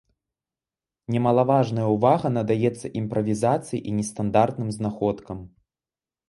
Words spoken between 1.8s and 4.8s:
ўвага надаецца імправізацыі і нестандартным